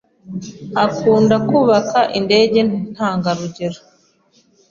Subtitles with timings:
[0.85, 2.59] Akunda kubaka indege
[2.93, 3.79] ntangarugero.